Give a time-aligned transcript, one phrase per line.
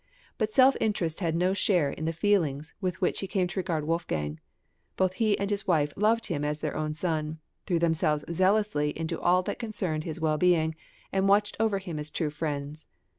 [0.39, 3.85] But self interest had no share in the feelings with which he came to regard
[3.85, 4.39] Wolfgang;
[4.97, 9.21] both he and his wife loved him as their own son, threw themselves zealously into
[9.21, 10.73] all that concerned his wellbeing,
[11.11, 12.87] and watched over him as true friends.